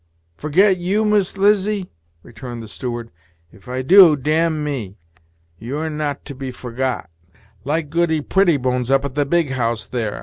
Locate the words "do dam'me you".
3.83-5.77